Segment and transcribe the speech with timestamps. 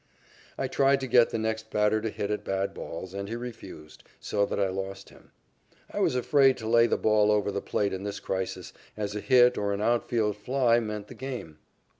[0.57, 4.03] I tried to get the next batter to hit at bad balls, and he refused,
[4.19, 5.29] so that I lost him.
[5.91, 9.19] I was afraid to lay the ball over the plate in this crisis, as a
[9.21, 11.59] hit or an outfield fly meant the game.